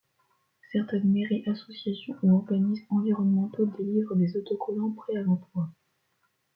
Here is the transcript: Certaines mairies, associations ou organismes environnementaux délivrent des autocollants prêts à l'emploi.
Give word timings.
Certaines 0.71 1.11
mairies, 1.13 1.43
associations 1.47 2.15
ou 2.23 2.35
organismes 2.37 2.87
environnementaux 2.89 3.67
délivrent 3.67 4.15
des 4.15 4.35
autocollants 4.35 4.93
prêts 4.93 5.15
à 5.17 5.21
l'emploi. 5.21 5.69